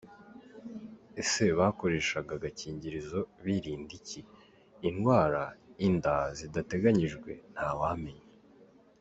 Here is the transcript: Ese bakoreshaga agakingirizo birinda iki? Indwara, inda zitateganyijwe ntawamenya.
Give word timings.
Ese 1.21 1.43
bakoreshaga 1.57 2.31
agakingirizo 2.37 3.19
birinda 3.43 3.91
iki? 3.99 4.19
Indwara, 4.89 5.43
inda 5.87 6.15
zitateganyijwe 6.37 7.31
ntawamenya. 7.53 8.27